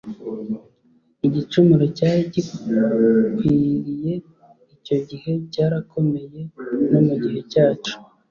[1.27, 4.13] Igicumuro cyari kigwiriye
[4.75, 6.39] icyo gihe cyarakomeye
[6.91, 7.93] no mu gihe cyacu.